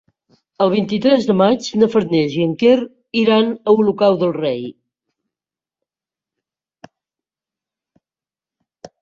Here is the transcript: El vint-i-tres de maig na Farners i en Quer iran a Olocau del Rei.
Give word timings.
El 0.63 0.69
vint-i-tres 0.73 1.25
de 1.31 1.33
maig 1.41 1.67
na 1.81 1.89
Farners 1.95 2.37
i 2.37 2.45
en 2.49 2.55
Quer 2.63 2.79
iran 3.21 3.51
a 3.51 3.75
Olocau 3.75 4.17
del 4.23 4.33
Rei. 4.39 4.65